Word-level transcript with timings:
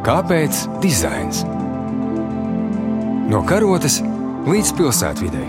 Kāpēc 0.00 0.62
dizains? 0.80 1.42
No 3.28 3.42
karotes 3.44 3.98
līdz 4.48 4.70
pilsētvidai. 4.78 5.42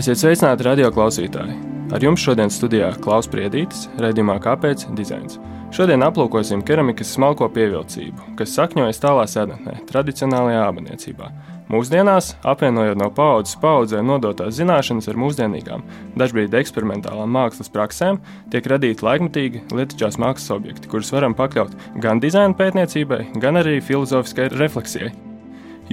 Esiet 0.00 0.22
sveicināti 0.22 0.64
radio 0.64 0.88
klausītāji! 0.96 1.58
Ar 1.92 2.00
jums 2.00 2.24
šodien 2.24 2.48
studijā 2.48 2.88
Klaus 3.04 3.28
Priedītis, 3.28 3.90
raidījumā 4.00 4.38
Kāpēc 4.40 4.86
dizains? 4.96 5.36
Šodien 5.76 6.00
aplūkosim 6.08 6.64
keramikas 6.64 7.12
smalko 7.18 7.50
pievilcību, 7.52 8.38
kas 8.40 8.56
sakņojas 8.56 9.04
tālā 9.04 9.28
senatnē, 9.28 9.82
tradicionālajā 9.90 10.64
ābaniecībā. 10.70 11.28
Mūsdienās, 11.70 12.32
apvienojot 12.42 12.98
no 12.98 13.06
paudzes 13.14 13.54
paudzē 13.62 14.00
nodotās 14.02 14.56
zināšanas 14.56 15.06
ar 15.12 15.18
mūsdienīgām, 15.22 15.84
dažkārt 16.18 16.56
eksperimentālām 16.58 17.30
mākslas 17.30 17.70
praksēm, 17.70 18.18
tiek 18.50 18.66
radīti 18.72 19.06
laikmetīgi 19.06 19.62
lietišķās 19.78 20.18
mākslas 20.18 20.50
objekti, 20.56 20.90
kurus 20.90 21.12
varam 21.14 21.36
pakļaut 21.38 21.76
gan 22.02 22.18
dizaina 22.18 22.58
pētniecībai, 22.58 23.20
gan 23.38 23.60
arī 23.62 23.76
filozofiskai 23.86 24.48
refleksijai. 24.56 25.12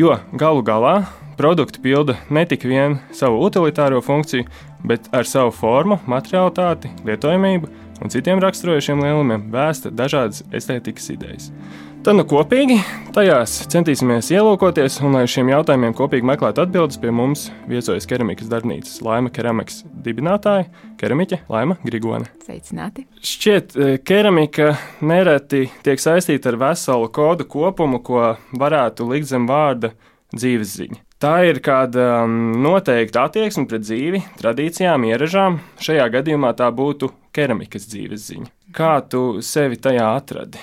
Jo 0.02 0.18
galu 0.34 0.66
galā 0.66 0.96
produkti 1.38 1.84
pilda 1.86 2.18
ne 2.34 2.48
tikai 2.50 2.90
savu 3.14 3.46
utilitāro 3.46 4.02
funkciju, 4.02 4.50
bet 4.82 5.12
ar 5.14 5.30
savu 5.30 5.54
formu, 5.54 6.00
materiālitāti, 6.10 6.90
lietojamību 7.06 7.70
un 8.02 8.14
citiem 8.14 8.42
raksturojošiem 8.44 9.04
lielumiem 9.04 9.48
vēsta 9.54 9.92
dažādas 9.94 10.44
estētikas 10.56 11.12
idejas. 11.14 11.52
Tad 12.06 12.16
nu 12.16 12.24
kopīgi 12.30 12.78
tajās 13.16 13.56
centīsimies 13.74 14.30
ielūkoties 14.32 15.00
un 15.04 15.18
lai 15.18 15.26
šiem 15.28 15.50
jautājumiem 15.52 15.96
kopīgi 15.98 16.28
meklētu 16.30 16.64
atbildes 16.64 17.00
pie 17.02 17.12
mums 17.12 17.48
viesojas 17.68 18.08
keramikas 18.08 18.48
darbnīcas 18.52 19.02
Laima 19.04 19.32
keramikas 19.34 19.82
dibinātāja, 20.06 20.70
keramiķe 21.02 21.42
Laima 21.52 21.76
Grigone. 21.84 22.30
Sveicināti! 22.46 23.08
Šķiet, 23.20 23.76
eh, 23.76 23.98
keramika 24.00 24.76
nereti 25.02 25.66
tiek 25.84 26.00
saistīta 26.00 26.54
ar 26.54 26.62
veselu 26.68 27.10
kodu 27.12 27.50
kopumu, 27.50 28.00
ko 28.00 28.38
varētu 28.54 29.10
likt 29.12 29.28
zem 29.34 29.50
vārda 29.50 29.92
dzīves 30.32 30.78
ziņa. 30.78 31.07
Tā 31.18 31.32
ir 31.50 31.58
kāda 31.66 32.04
um, 32.28 32.34
noteikta 32.62 33.24
attieksme 33.26 33.66
pret 33.66 33.82
dzīvi, 33.88 34.20
tradīcijām, 34.38 35.08
ieražām. 35.10 35.58
Šajā 35.82 36.06
gadījumā 36.14 36.52
tā 36.60 36.68
būtu 36.70 37.10
keramikas 37.34 37.90
dzīves 37.90 38.28
ziņa. 38.30 38.52
Kā 38.78 39.00
tu 39.02 39.42
sevi 39.42 39.80
tajā 39.82 40.12
atradi? 40.14 40.62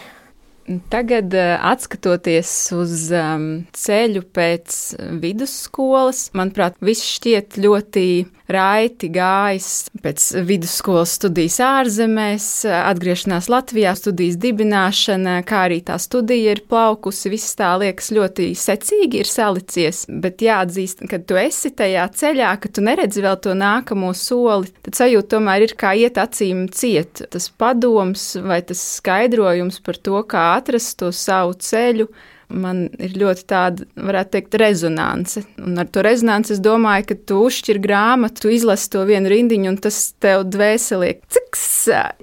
Tagad, 0.89 1.35
eh, 1.35 1.59
skatoties 1.85 2.51
uz 2.73 3.11
um, 3.13 3.49
ceļu 3.77 4.23
pēc 4.33 4.79
vidusskolas, 5.21 6.31
manuprāt, 6.33 6.79
viss 6.81 7.05
šķiet 7.19 7.59
ļoti 7.61 8.07
raiti 8.51 9.09
gājis 9.13 9.69
pēc 10.05 10.27
vidusskolas 10.45 11.15
studijas 11.17 11.57
ārzemēs, 11.65 12.47
atgriešanās 12.69 13.49
Latvijā, 13.53 13.95
studijas 13.97 14.37
dibināšana, 14.41 15.39
kā 15.49 15.65
arī 15.69 15.81
tā 15.87 15.97
studija 16.01 16.53
ir 16.53 16.61
plaukusi. 16.69 17.33
Viss 17.33 17.57
tā 17.57 17.73
liekas 17.81 18.11
ļoti 18.15 18.51
secīgi 18.59 19.23
ir 19.23 19.31
salicies, 19.31 20.05
bet 20.09 20.45
jāatzīst, 20.45 21.07
ka 21.09 21.21
tu 21.25 21.39
esi 21.41 21.73
tajā 21.73 22.05
ceļā, 22.21 22.53
ka 22.61 22.73
tu 22.73 22.85
neredzi 22.85 23.25
vēl 23.25 23.39
to 23.45 23.57
nākamo 23.57 24.13
soli, 24.17 24.73
tad 24.85 25.01
sajūta 25.01 25.37
tomēr 25.37 25.65
ir 25.69 25.77
kā 25.81 25.95
iet 25.97 26.21
acīm 26.21 26.67
ciet. 26.73 27.25
Tas 27.33 27.49
padoms 27.49 28.35
vai 28.45 28.61
tas 28.67 28.83
skaidrojums 28.99 29.81
par 29.85 30.01
to, 30.05 30.21
kā 30.29 30.47
atrast 30.55 30.99
to 31.01 31.13
savu 31.15 31.57
ceļu 31.59 32.09
man 32.53 32.87
ir 33.03 33.15
ļoti 33.19 33.45
tāda, 33.49 33.87
varētu 33.97 34.35
teikt, 34.37 34.57
rezonance. 34.61 35.43
Un 35.63 35.79
ar 35.81 35.89
to 35.91 36.03
rezonanci 36.05 36.55
es 36.55 36.63
domāju, 36.63 37.09
ka 37.11 37.17
tu 37.31 37.41
uzšķir 37.47 37.81
grāmatu, 37.83 38.45
tu 38.45 38.53
izlasi 38.55 38.91
to 38.93 39.05
vienu 39.09 39.33
rindiņu, 39.33 39.71
un 39.73 39.79
tas 39.85 40.01
tev 40.23 40.47
dvēselī 40.53 41.15
ciks 41.35 41.67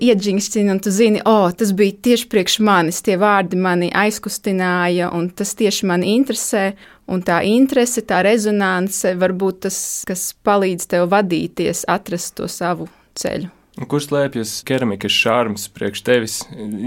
iedžingstina, 0.02 0.76
un 0.76 0.82
tu 0.84 0.94
zini, 0.94 1.22
o, 1.26 1.36
oh, 1.46 1.56
tas 1.56 1.74
bija 1.78 1.98
tieši 2.10 2.30
priekš 2.32 2.60
manis, 2.66 3.02
tie 3.06 3.18
vārdi 3.22 3.60
mani 3.60 3.92
aizkustināja, 4.04 5.12
un 5.16 5.30
tas 5.36 5.56
tieši 5.60 5.90
mani 5.92 6.16
interesē. 6.18 6.72
Un 7.12 7.24
tā 7.28 7.42
interese, 7.44 8.06
tā 8.08 8.22
rezonance 8.24 9.10
var 9.20 9.34
būt 9.36 9.66
tas, 9.66 9.80
kas 10.08 10.30
palīdz 10.48 10.88
tev 10.94 11.10
vadīties, 11.12 11.84
atrast 11.92 12.38
to 12.38 12.48
savu 12.48 12.88
ceļu. 13.20 13.52
Kur 13.72 14.04
slēpjas 14.04 14.58
keramikas 14.68 15.14
šārms 15.16 15.70
priekš 15.72 16.02
tevis? 16.04 16.34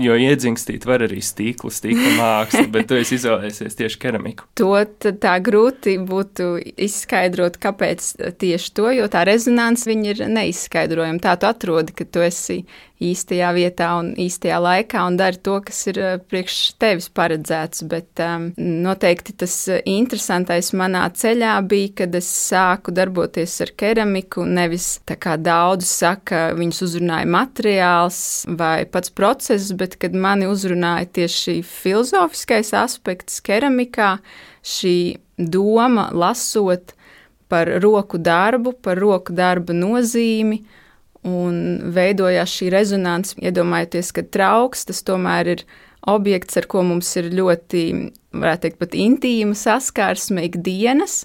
Jo 0.04 0.18
iedzingstīt 0.20 0.84
var 0.84 1.06
arī 1.06 1.22
stīklu, 1.24 1.72
stīkla 1.72 2.10
mākslu, 2.18 2.66
bet 2.74 2.90
tu 2.90 2.98
esi 3.00 3.16
izvēlējies 3.16 3.78
tieši 3.78 4.00
keramiku. 4.02 4.44
To 4.60 4.74
tā 5.00 5.34
grūti 5.44 5.96
būtu 6.04 6.50
izskaidrot, 6.76 7.56
kāpēc 7.62 8.10
tieši 8.40 8.74
to, 8.76 8.90
jo 9.00 9.08
tā 9.08 9.24
rezonance 9.24 9.88
ir 9.88 10.26
neizskaidrojama. 10.28 11.22
Tā 11.24 11.38
tu 11.40 11.48
atrodi, 11.48 11.96
ka 11.96 12.04
tu 12.04 12.24
esi 12.24 12.60
īstajā 13.02 13.48
vietā 13.56 13.88
un 13.98 14.12
īstajā 14.20 14.58
laikā 14.62 15.02
un 15.08 15.16
dari 15.18 15.38
to, 15.42 15.56
kas 15.66 15.80
ir 15.90 15.98
eh, 15.98 16.14
priekš 16.22 16.58
tevis 16.78 17.08
paredzēts. 17.14 17.82
Bet 17.90 18.22
um, 18.22 18.48
noteikti 18.56 19.34
tas 19.42 19.56
eh, 19.72 19.82
interesantais 19.90 20.70
manā 20.76 21.02
ceļā 21.10 21.56
bija, 21.68 21.92
kad 22.02 22.14
es 22.14 22.28
sāku 22.30 22.94
darboties 22.94 23.56
ar 23.64 23.74
keramiku. 23.80 24.46
Nevis 24.46 25.00
tā 25.08 25.18
kā 25.20 25.36
daudz 25.40 25.88
saka, 25.90 26.46
viņus 26.58 26.84
uzrunāja 26.88 27.30
materiāls 27.34 28.20
vai 28.60 28.84
pats 28.86 29.12
process, 29.14 29.72
bet 29.74 29.98
kad 30.02 30.14
mani 30.14 30.48
uzrunāja 30.50 31.10
tieši 31.20 31.60
filozofiskais 31.66 32.72
aspekts 32.78 33.42
keramikā, 33.44 34.16
šī 34.64 34.96
doma 35.34 36.08
lasot 36.14 36.94
par 37.50 37.68
roku 37.82 38.18
darbu, 38.22 38.72
par 38.82 38.98
roku 39.02 39.34
darba 39.36 39.74
nozīmi 39.76 40.62
un 41.28 41.56
veidojās 41.94 42.52
šī 42.52 42.70
rezonance. 42.74 43.36
Iedomājieties, 43.42 44.12
ka 44.14 44.24
trauks 44.36 44.86
tas 44.88 45.02
tomēr 45.06 45.54
ir 45.56 45.64
objekts, 46.10 46.58
ar 46.60 46.68
ko 46.70 46.84
mums 46.86 47.10
ir 47.20 47.30
ļoti, 47.34 47.84
varētu 48.36 48.66
teikt, 48.66 48.80
pat 48.82 48.96
intīma 48.98 49.56
saskarsme 49.58 50.46
ikdienas. 50.50 51.24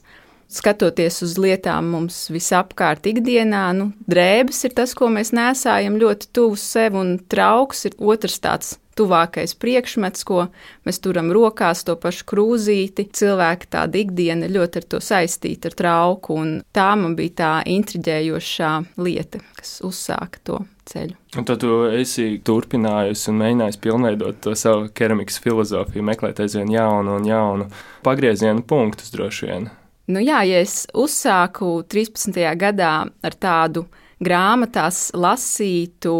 Skatoties 0.49 1.19
uz 1.21 1.35
lietām 1.37 1.91
mums 1.93 2.23
visapkārt 2.33 3.05
ikdienā, 3.11 3.67
nu, 3.77 3.91
drēbes 4.09 4.63
ir 4.65 4.73
tas, 4.79 4.95
ko 4.97 5.11
mēs 5.13 5.29
nesājam 5.35 5.99
ļoti 6.01 6.31
tuvu 6.33 6.57
sev, 6.57 6.97
un 6.97 7.19
trauks 7.29 7.85
ir 7.85 7.99
otrs 8.01 8.39
tāds 8.41 8.77
tuvākais 8.99 9.55
priekšmets, 9.59 10.25
ko 10.27 10.47
mēs 10.87 10.99
turam 11.03 11.31
rokās, 11.35 11.85
to 11.87 11.95
pašu 11.99 12.27
krūzīti. 12.29 13.07
Cilvēki 13.15 13.71
tāda 13.71 14.01
ikdiena 14.03 14.49
ļoti 14.51 14.83
ar 14.83 14.89
to 14.93 15.01
saistīta, 15.03 15.71
ar 15.71 15.79
trauku, 15.79 16.35
un 16.43 16.57
tā 16.75 16.89
man 16.99 17.15
bija 17.19 17.37
tā 17.41 17.53
intriģējošā 17.71 18.73
lieta, 19.01 19.41
kas 19.57 19.79
uzsāka 19.87 20.43
to 20.43 20.59
ceļu. 20.89 21.15
Un 21.37 21.47
tad 21.47 21.61
tu 21.63 21.81
esi 21.93 22.39
turpinājusi 22.45 23.29
un 23.31 23.41
mēģinājusi 23.43 23.81
pilnveidot 23.83 24.39
to 24.45 24.55
savu 24.57 24.89
keramikas 24.95 25.39
filozofiju, 25.43 26.05
meklēt 26.05 26.41
aizvien 26.43 26.71
jaunu 26.73 27.19
un 27.19 27.27
jaunu 27.29 27.69
pagriezienu 28.05 28.65
punktus 28.67 29.13
droši 29.13 29.49
vien. 29.49 29.69
Nu 30.09 30.21
jā, 30.23 30.41
ja 30.49 30.63
es 30.63 30.87
uzsāku 30.97 31.83
13. 31.85 32.33
gadā 32.57 32.93
ar 33.05 33.35
tādu 33.37 33.85
grāmatās 34.23 35.09
lasītu 35.13 36.15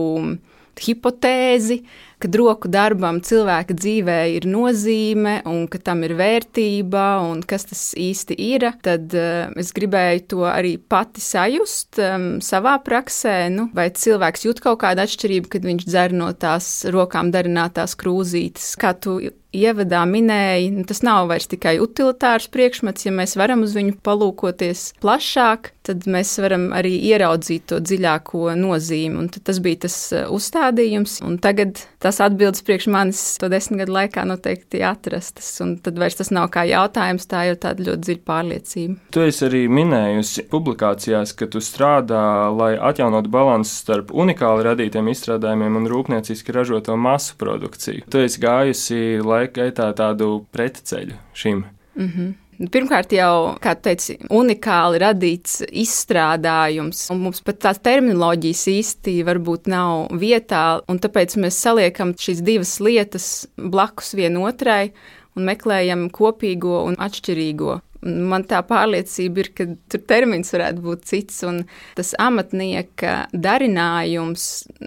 hipotēzi, 0.80 1.82
ka 2.20 2.30
roku 2.36 2.70
darbam 2.72 3.22
cilvēka 3.24 3.76
dzīvē 3.76 4.18
ir 4.36 4.48
nozīme 4.50 5.40
un 5.50 5.66
ka 5.72 5.80
tam 5.84 6.04
ir 6.08 6.16
vērtība 6.20 7.06
un 7.26 7.44
kas 7.48 7.68
tas 7.70 7.84
īsti 8.00 8.38
ir, 8.50 8.68
tad 8.86 9.16
uh, 9.16 9.48
es 9.60 9.72
gribēju 9.76 10.26
to 10.34 10.44
arī 10.50 10.76
pati 10.80 11.24
sajust 11.24 12.02
um, 12.04 12.30
savā 12.44 12.78
praksē. 12.84 13.38
Nu, 13.54 13.70
vai 13.76 13.90
cilvēks 13.96 14.46
jūt 14.48 14.64
kaut 14.64 14.82
kādu 14.84 15.06
atšķirību, 15.06 15.52
kad 15.52 15.68
viņš 15.68 15.88
dzer 15.88 16.16
no 16.16 16.32
tās 16.36 16.70
rokām 16.92 17.32
darinātās 17.36 17.96
krūzītes, 18.00 18.74
kā 18.80 18.94
tu 19.00 19.20
ievadā 19.56 20.04
minēja, 20.06 20.70
nu, 20.74 20.86
tas 20.88 21.02
nav 21.06 21.30
vairs 21.32 21.50
tikai 21.50 21.78
utilitārs 21.82 22.50
priekšmets. 22.54 23.08
Ja 23.08 23.14
mēs 23.16 23.36
varam 23.40 23.66
uz 23.66 23.74
viņu 23.78 23.98
palūkoties 24.06 24.86
plašāk, 25.02 25.72
tad 25.90 26.06
mēs 26.10 26.36
varam 26.42 26.70
arī 26.78 26.94
ieraudzīt 27.10 27.70
to 27.72 27.80
dziļāko 27.82 28.54
nozīmi. 28.60 29.18
Un 29.24 29.30
tas 29.34 29.62
bija 29.64 29.86
tas 29.88 29.98
uh, 30.14 30.28
uzstādījums, 30.34 31.20
un 31.26 31.40
tagad 31.42 31.82
tas 32.04 32.22
atbildes 32.24 32.64
priekš 32.66 32.90
manis 32.94 33.22
to 33.42 33.50
desmit 33.52 33.84
gadu 33.84 33.96
laikā 33.98 34.26
noteikti 34.30 34.84
atrastas. 34.86 35.50
Un 35.66 35.78
tad 35.84 35.98
vairs 36.02 36.20
tas 36.20 36.30
nav 36.36 36.52
kā 36.54 36.66
jautājums, 36.70 37.28
tā 37.30 37.48
jau 37.50 37.58
tāda 37.66 37.88
ļoti 37.90 38.06
dziļa 38.06 38.24
pārliecība. 38.30 38.98
Tu 39.16 39.26
esi 39.26 39.46
arī 39.50 39.64
minējusi 39.72 40.46
publikācijās, 40.52 41.34
ka 41.40 41.50
tu 41.50 41.64
strādā, 41.64 42.24
lai 42.54 42.76
atjaunotu 42.78 43.32
balansu 43.34 43.74
starp 43.82 44.14
unikāli 44.14 44.68
radītiem 44.70 45.10
izstrādājumiem 45.10 45.82
un 45.82 45.90
rūpnieciski 45.90 46.54
ražoto 46.56 46.96
masu 47.00 47.38
produkciju. 47.40 48.06
Tu 48.12 48.24
esi 48.28 48.42
gājusi, 48.44 49.02
lai 49.26 49.39
laika 49.40 49.64
gaitā 49.64 49.90
tādu 49.98 50.46
pretceļu 50.54 51.18
šim. 51.34 51.66
Mm 51.96 52.12
-hmm. 52.14 52.38
Pirmkārt, 52.60 53.14
jau, 53.16 53.56
kā 53.64 53.72
teicu, 53.80 54.18
unikāli 54.36 55.00
radīts 55.00 55.62
izstrādājums, 55.72 57.06
un 57.14 57.22
mums 57.24 57.40
pat 57.40 57.62
tās 57.64 57.80
terminoloģijas 57.80 58.64
īsti 58.68 59.14
varbūt 59.24 59.70
nav 59.72 60.10
vietā, 60.20 60.82
un 60.92 61.00
tāpēc 61.00 61.38
mēs 61.40 61.56
saliekam 61.56 62.12
šīs 62.20 62.42
divas 62.44 62.74
lietas 62.84 63.48
blakus 63.56 64.12
vienotrai 64.12 64.92
un 65.38 65.48
meklējam 65.48 66.10
kopīgo 66.12 66.84
un 66.90 67.00
atšķirīgo. 67.00 67.80
Man 68.02 68.46
tā 68.48 68.62
pārliecība 68.64 69.44
ir, 69.44 69.50
ka 69.56 69.66
tur 69.92 70.04
termins 70.08 70.54
varētu 70.54 70.84
būt 70.84 71.06
cits, 71.10 71.42
un 71.48 71.64
tas 71.98 72.14
amatnieka 72.22 73.16
darinājums, 73.34 74.46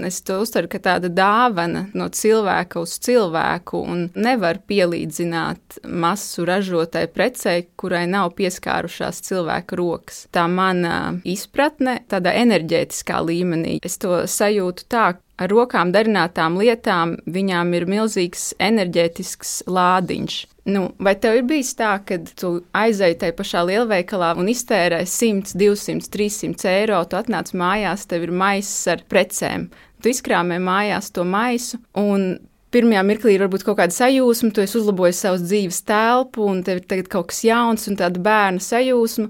es 0.09 0.20
to 0.25 0.38
uztveru 0.43 0.70
kā 0.73 0.81
tāda 0.82 1.11
dāvana 1.12 1.87
no 1.99 2.09
cilvēka 2.09 2.81
uz 2.81 2.97
cilvēku, 3.05 3.82
un 3.85 4.06
nevar 4.17 4.62
pielīdzināt 4.69 5.82
masu 5.85 6.47
ražotai 6.49 7.05
precei, 7.12 7.67
kurai 7.76 8.06
nav 8.11 8.32
pieskārušās 8.38 9.20
cilvēka 9.29 9.76
rokas. 9.76 10.25
Tā 10.32 10.47
mana 10.49 11.19
izpratne, 11.29 12.00
tādā 12.08 12.32
enerģētiskā 12.41 13.20
līmenī, 13.29 13.76
es 13.85 14.00
to 14.00 14.23
sajūtu 14.25 14.88
tā, 14.88 15.11
ar 15.40 15.50
rokām 15.52 15.93
darinātām 15.94 16.58
lietām 16.61 17.17
viņām 17.31 17.73
ir 17.76 17.87
milzīgs 17.90 18.52
enerģētisks 18.62 19.62
lādiņš. 19.70 20.38
Nu, 20.73 20.84
vai 21.02 21.17
tev 21.19 21.40
ir 21.40 21.46
bijis 21.49 21.73
tā, 21.79 21.96
ka 22.06 22.20
tu 22.38 22.52
aizēji 22.79 23.19
tajā 23.23 23.34
pašā 23.38 23.64
lielveikalā 23.67 24.34
un 24.38 24.50
iztērēji 24.52 25.11
100, 25.11 25.56
200, 25.58 26.11
300 26.12 26.70
eiro, 26.70 27.00
tu 27.11 27.19
atnāc 27.19 27.50
mājās, 27.58 28.06
tev 28.06 28.29
ir 28.29 28.34
maisis 28.44 28.87
ar 28.93 29.02
precēm. 29.11 29.67
Tu 30.02 30.12
izkrāmē 30.12 30.61
mājās 30.62 31.11
to 31.14 31.26
maisu, 31.26 31.81
un 31.99 32.37
pirmajā 32.75 33.02
mirklī 33.06 33.37
ir 33.37 33.44
varbūt 33.44 33.67
kaut 33.67 33.81
kāda 33.81 33.94
sajūsma, 33.96 34.52
tu 34.55 34.62
esi 34.62 34.79
uzlabojis 34.79 35.25
savas 35.25 35.43
dzīves 35.49 35.82
telpu, 35.88 36.46
un 36.46 36.62
tev 36.67 36.81
ir 36.81 36.88
tagad 36.94 37.11
kaut 37.11 37.32
kas 37.32 37.43
jauns 37.46 37.90
un 37.90 37.99
tāda 37.99 38.23
bērna 38.23 38.62
sajūsma. 38.62 39.29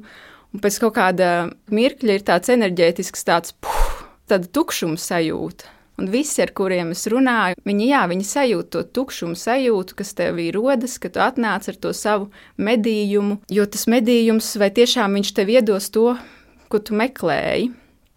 Un 0.53 0.61
pēc 0.61 0.77
kaut 0.83 0.99
kāda 0.99 1.29
mirkļa 1.73 2.19
ir 2.19 2.25
tāds 2.29 2.53
enerģētisks, 2.53 3.25
tāds 3.25 3.55
puh, 3.57 4.03
tāda 4.29 4.51
tukšuma 4.53 5.01
sajūta. 5.01 5.71
Un 6.01 6.09
visi, 6.09 6.41
ar 6.43 6.51
kuriem 6.57 6.95
es 6.95 7.05
runāju, 7.13 7.59
viņi, 7.69 7.89
jā, 7.91 8.01
viņi 8.11 8.25
sajūt 8.27 8.71
to 8.73 8.83
tukšumu 8.97 9.37
sajūtu, 9.39 9.97
kas 9.99 10.15
tevī 10.19 10.49
rodas, 10.55 10.97
kad 11.03 11.15
tu 11.15 11.21
atnāc 11.23 11.69
ar 11.69 11.79
to 11.79 11.93
savu 11.97 12.31
medījumu. 12.57 13.43
Jo 13.53 13.69
tas 13.69 13.85
medījums, 13.91 14.55
vai 14.61 14.73
tiešām 14.73 15.19
viņš 15.21 15.35
tev 15.37 15.53
iedos 15.53 15.91
to, 15.93 16.15
ko 16.73 16.81
tu 16.81 16.97
meklēji. 16.97 17.71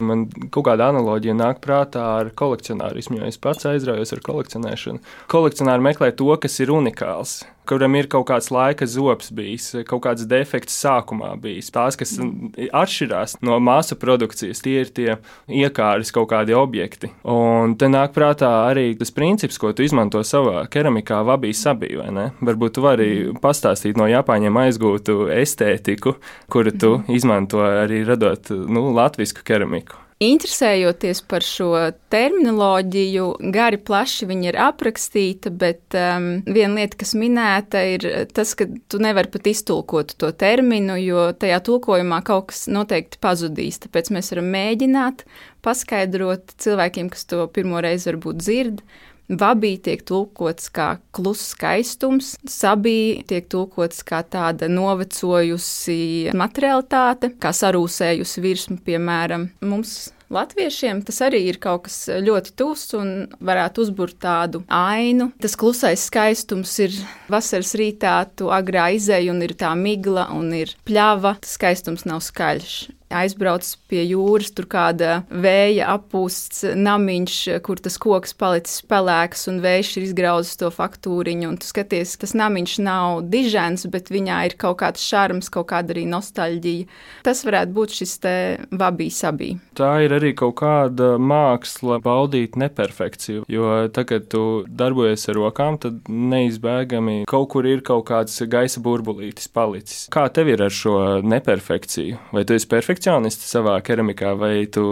Man 0.04 0.26
kaut 0.52 0.66
kāda 0.68 0.90
analoģija 0.92 1.36
nāk 1.40 1.62
prātā 1.64 2.04
ar 2.20 2.32
kolekcionārismu, 2.36 3.22
jo 3.22 3.28
es 3.30 3.40
pats 3.40 3.68
aizraujos 3.70 4.12
ar 4.16 4.24
kolekcionēšanu. 4.24 5.04
Kolekcionāri 5.32 5.86
meklē 5.88 6.12
to, 6.20 6.32
kas 6.42 6.60
ir 6.64 6.74
unikāls 6.76 7.44
kuram 7.68 7.98
ir 8.00 8.10
kaut 8.12 8.28
kāds 8.30 8.52
laika 8.54 8.88
zops 8.90 9.32
bijis, 9.36 9.72
kaut 9.90 10.04
kāds 10.06 10.28
defekts 10.30 10.78
sākumā 10.84 11.34
bijis. 11.42 11.72
Tās, 11.76 11.98
kas 12.00 12.16
atšķirās 12.20 13.40
no 13.46 13.60
māsu 13.64 13.98
produkcijas, 14.00 14.62
tie 14.66 14.78
ir 14.84 14.94
tie 14.96 15.10
iekārtas 15.50 16.14
kaut 16.16 16.30
kādi 16.34 16.56
objekti. 16.58 17.12
Un 17.30 17.76
te 17.80 17.90
nāk 17.92 18.16
prātā 18.16 18.52
arī 18.70 18.88
tas 19.00 19.14
princips, 19.16 19.60
ko 19.62 19.74
tu 19.76 19.86
izmanto 19.86 20.22
savā 20.26 20.66
keramikā, 20.72 21.22
vabī 21.28 21.54
sabī, 21.58 21.96
vai 22.00 22.12
ne? 22.16 22.30
Varbūt 22.46 22.78
tu 22.78 22.86
vari 22.86 23.12
pastāstīt 23.42 24.00
no 24.00 24.10
Japāņiem 24.12 24.64
aizgūtu 24.66 25.30
estētiku, 25.36 26.18
kuru 26.52 26.74
tu 26.76 26.96
izmanto 27.12 27.64
arī 27.66 28.04
radot 28.08 28.54
nu, 28.54 28.90
latvisku 28.96 29.46
keramiku. 29.46 30.05
Interesējoties 30.24 31.20
par 31.28 31.44
šo 31.44 31.74
terminoloģiju, 32.14 33.26
gari 33.52 33.76
plaši 33.84 34.28
viņa 34.30 34.46
ir 34.48 34.58
aprakstīta, 34.64 35.52
bet 35.52 35.98
um, 36.00 36.30
viena 36.48 36.80
lieta, 36.80 36.96
kas 37.02 37.12
minēta, 37.20 37.82
ir 37.98 38.06
tas, 38.32 38.54
ka 38.56 38.70
tu 38.88 39.02
nevari 39.04 39.28
pat 39.34 39.50
iztulkot 39.52 40.14
to 40.16 40.30
terminu, 40.32 40.96
jo 41.04 41.26
tajā 41.36 41.60
tulkojumā 41.68 42.22
kaut 42.24 42.54
kas 42.54 42.64
noteikti 42.72 43.20
pazudīs. 43.20 43.82
Tāpēc 43.84 44.14
mēs 44.16 44.32
varam 44.32 44.48
mēģināt 44.56 45.26
paskaidrot 45.68 46.56
cilvēkiem, 46.64 47.12
kas 47.12 47.28
to 47.28 47.44
pirmo 47.52 47.84
reizi 47.84 48.14
varbūt 48.14 48.40
dzird. 48.40 48.86
Vabī 49.26 49.76
tiek 49.82 50.04
tulkots 50.06 50.70
kā 50.74 50.96
kluss 51.16 51.54
skaistums, 51.56 52.36
sabī 52.50 53.24
tiek 53.26 53.48
tulkots 53.50 54.04
kā 54.06 54.22
tāda 54.22 54.70
novecojusi 54.70 56.36
materialitāte, 56.38 57.32
kā 57.42 57.54
sarūsējusi 57.56 58.46
virsma, 58.46 58.78
piemēram. 58.86 59.50
Mums 59.66 59.98
Latviešiem 60.34 61.04
tas 61.06 61.20
arī 61.22 61.44
ir 61.52 61.60
kaut 61.62 61.84
kas 61.86 61.98
ļoti 62.10 62.56
tuvs 62.58 62.88
un 62.98 63.10
varētu 63.46 63.84
uzbūvēt 63.86 64.18
tādu 64.26 64.64
ainu. 64.74 65.30
Tas 65.42 65.54
klusais 65.60 66.08
skaistums 66.10 66.74
ir 66.82 66.96
vasaras 67.30 67.76
rītā, 67.78 68.18
tu 68.34 68.50
agrā 68.54 68.90
izēj 68.98 69.30
un 69.36 69.44
ir 69.46 69.54
tā 69.60 69.76
migla 69.78 70.28
un 70.34 70.50
ir 70.58 70.74
pļava. 70.90 71.38
Tas 71.46 71.54
skaistums 71.60 72.08
nav 72.10 72.24
skaļš 72.26 72.76
aizbrauc 73.14 73.68
pie 73.90 74.04
jūras, 74.06 74.52
tur 74.56 74.68
kāda 74.70 75.20
vēja 75.30 75.90
apūsts 75.96 76.64
namiņš, 76.76 77.38
kur 77.66 77.82
tas 77.84 77.98
koks 78.02 78.36
palicis 78.38 78.82
pelēks 78.90 79.48
un 79.52 79.62
vējš 79.64 79.92
ir 80.00 80.08
izgrauzis 80.08 80.60
to 80.60 80.72
faktūriņu. 80.74 81.50
Un 81.52 81.60
tu 81.62 81.70
skaties, 81.70 82.16
tas 82.22 82.36
namiņš 82.38 82.78
nav 82.86 83.22
dižens, 83.32 83.86
bet 83.92 84.12
viņā 84.14 84.42
ir 84.50 84.58
kaut 84.62 84.80
kāds 84.82 85.04
šarms, 85.06 85.52
kaut 85.54 85.70
kāda 85.72 85.96
arī 85.96 86.06
nostalģija. 86.10 86.90
Tas 87.26 87.44
varētu 87.46 87.76
būt 87.76 87.98
šis 88.00 88.16
te 88.24 88.36
vabī 88.74 89.10
sabī. 89.14 89.54
Tā 89.78 89.92
ir 90.06 90.16
arī 90.16 90.34
kaut 90.38 90.58
kāda 90.62 91.16
māksla 91.22 92.00
baudīt 92.04 92.58
neperfekciju, 92.60 93.46
jo 93.52 93.72
tagad 93.96 94.30
tu 94.32 94.44
darbojies 94.68 95.28
ar 95.30 95.40
rokām, 95.40 95.80
tad 95.82 96.10
neizbēgami 96.10 97.24
kaut 97.30 97.50
kur 97.54 97.68
ir 97.70 97.84
kaut 97.86 98.08
kāds 98.10 98.38
gaisa 98.50 98.82
burbulītis 98.84 99.50
palicis. 99.52 100.06
Kā 100.14 100.28
tev 100.34 100.50
ir 100.54 100.66
ar 100.66 100.74
šo 100.74 100.96
neperfekciju? 101.26 102.20
Vai 102.36 102.46
tu 102.48 102.56
esi 102.58 102.70
perfekts? 102.72 102.95
Perfekcionists 102.96 103.52
savā 103.52 103.76
keramikā, 103.84 104.34
vai 104.40 104.66
tu 104.72 104.84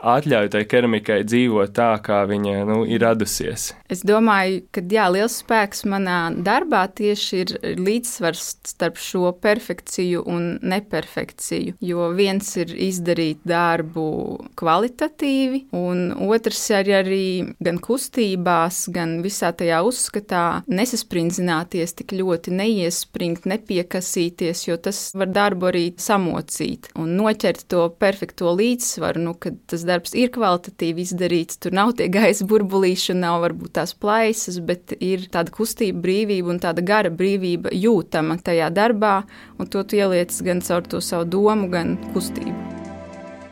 atļauj 0.00 0.48
tai 0.54 0.62
keramikai 0.64 1.20
dzīvot 1.28 1.72
tā, 1.76 1.92
kā 2.00 2.24
viņa 2.28 2.64
nu, 2.64 2.82
ir 2.88 3.02
radusies? 3.04 3.72
Es 3.92 4.02
domāju, 4.06 4.62
ka 4.72 4.80
jā, 4.88 5.08
liels 5.12 5.42
spēks 5.42 5.84
manā 5.84 6.32
darbā 6.32 6.86
tieši 6.88 7.40
ir 7.42 7.52
līdzsvars 7.76 8.44
starp 8.72 8.96
šo 8.96 9.32
perfekciju 9.42 10.22
un 10.24 10.58
neperfekciju. 10.62 11.76
Jo 11.80 12.08
viens 12.16 12.48
ir 12.56 12.72
izdarīt 12.72 13.42
darbu 13.44 14.48
kvalitatīvi, 14.56 15.66
un 15.76 16.12
otrs 16.32 16.64
ir 16.72 16.92
arī 17.02 17.26
gan 17.60 17.80
kustībās, 17.82 18.86
gan 18.92 19.18
visā 19.24 19.52
tajā 19.52 19.82
uzskatā 19.84 20.62
nesasprindзināties 20.72 21.98
tik 22.00 22.16
ļoti, 22.16 22.54
neiespringt, 22.56 23.44
nepiekasīties, 23.50 24.66
jo 24.70 24.80
tas 24.80 25.04
var 25.18 25.32
darbu 25.32 25.68
arī 25.72 25.86
samocīt 26.00 26.92
un 26.96 27.16
noķert 27.18 27.41
noķert 27.42 27.66
to 27.68 27.88
perfekto 27.98 28.52
līdzsvaru, 28.54 29.20
nu, 29.20 29.34
kad 29.34 29.56
tas 29.66 29.84
darbs 29.84 30.14
ir 30.14 30.30
kvalitatīvi 30.30 31.02
izdarīts, 31.02 31.58
tur 31.58 31.72
nav 31.74 31.94
tie 31.98 32.08
gaisa 32.08 32.46
burbulīši 32.46 33.14
nav 33.18 33.42
varbūt 33.42 33.74
tās 33.78 33.94
plaisas, 33.94 34.60
bet 34.60 34.94
ir 35.00 35.28
tāda 35.32 35.50
kustība 35.50 36.00
brīvība 36.02 36.54
un 36.54 36.60
tāda 36.60 36.82
gara 36.82 37.10
brīvība 37.10 37.72
jūtama 37.72 38.38
tajā 38.38 38.70
darbā, 38.70 39.22
un 39.58 39.66
to 39.66 39.82
tu 39.82 39.96
ieliec 39.96 40.30
gan 40.42 40.62
caur 40.62 40.82
to 40.82 41.00
savu 41.00 41.24
domu, 41.26 41.68
gan 41.68 41.98
kustību. 42.14 42.54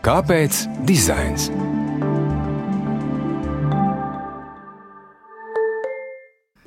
Kāpēc 0.03 0.65
dizains? 0.89 1.51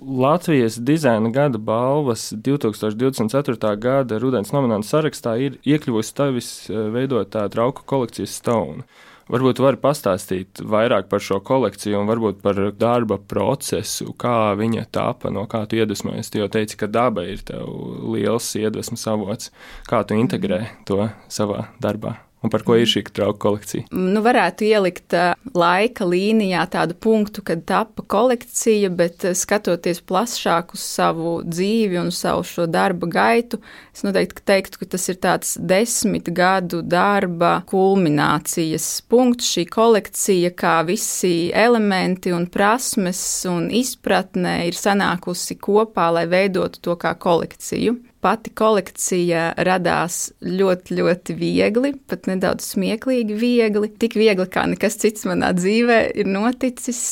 Latvijas 0.08 0.76
dizaina 0.78 1.30
gada 1.30 1.58
balvas 1.58 2.34
2024. 2.34 3.76
gada 3.80 4.18
rudens 4.20 4.52
nomināciju 4.52 4.90
sarakstā 4.90 5.36
ir 5.40 5.58
iekļuvusi 5.64 6.16
tavis 6.18 6.50
eh, 6.70 6.90
veidotā 6.92 7.46
trauku 7.54 7.86
kolekcijas 7.88 8.36
Stone. 8.42 8.84
Varbūt 9.32 9.62
var 9.64 9.78
pastāstīt 9.80 10.60
vairāk 10.60 11.08
par 11.12 11.24
šo 11.24 11.40
kolekciju 11.48 12.02
un 12.02 12.10
varbūt 12.10 12.42
par 12.44 12.60
darba 12.76 13.18
procesu, 13.18 14.12
kā 14.20 14.52
viņa 14.60 14.90
tapa, 14.92 15.32
no 15.32 15.46
kā 15.48 15.64
tu 15.70 15.80
iedvesmojies. 15.80 16.34
Tu 16.34 16.44
jau 16.44 16.50
teici, 16.52 16.76
ka 16.80 16.92
daba 16.92 17.24
ir 17.30 17.40
tev 17.48 17.64
liels 18.12 18.52
iedvesmas 18.60 19.08
avots. 19.08 19.54
Kā 19.88 20.04
tu 20.04 20.20
integrē 20.20 20.66
to 20.90 21.08
savā 21.32 21.70
darbā? 21.80 22.18
Un 22.44 22.52
par 22.52 22.66
ko 22.68 22.76
ir 22.76 22.90
šī 22.90 23.06
trauka 23.08 23.40
kolekcija? 23.46 23.88
Nu, 23.96 24.20
varētu 24.24 24.66
ielikt 24.68 25.16
laika 25.56 26.04
līnijā 26.08 26.66
tādu 26.74 26.98
punktu, 27.00 27.44
kad 27.46 27.64
tapa 27.70 28.04
kolekcija, 28.04 28.90
bet 28.92 29.24
skatoties 29.40 30.02
plašāk 30.04 30.76
uz 30.76 30.84
savu 30.84 31.38
dzīvi 31.48 32.02
un 32.02 32.12
savu 32.12 32.44
šo 32.48 32.68
darba 32.68 33.08
gaitu, 33.08 33.62
es 33.96 34.04
noteikti 34.04 34.44
teiktu, 34.44 34.82
ka 34.82 34.90
tas 34.96 35.08
ir 35.14 35.22
tāds 35.24 35.56
desmit 35.56 36.28
gadu 36.36 36.82
darba 36.84 37.56
kulminācijas 37.72 38.90
punkts. 39.08 39.54
Šī 39.54 39.68
kolekcija, 39.72 40.52
kā 40.58 40.80
visi 40.88 41.52
elementi 41.56 42.34
un 42.36 42.50
prasmes 42.52 43.22
un 43.48 43.70
izpratne, 43.72 44.64
ir 44.68 44.76
sanākusi 44.76 45.60
kopā, 45.64 46.10
lai 46.18 46.28
veidotu 46.32 46.84
to 46.84 46.98
kā 47.00 47.16
kolekciju 47.16 48.02
pati 48.24 48.54
kolekcija 48.56 49.44
radās 49.68 50.32
ļoti, 50.44 50.98
ļoti 51.00 51.36
viegli, 51.38 51.94
pat 52.10 52.30
nedaudz 52.32 52.70
smieklīgi 52.74 53.38
viegli. 53.40 53.92
Tik 54.00 54.18
viegli, 54.20 54.48
kā 54.52 54.66
nekas 54.72 54.98
cits 55.02 55.28
manā 55.30 55.52
dzīvē 55.58 56.00
ir 56.24 56.30
noticis. 56.32 57.04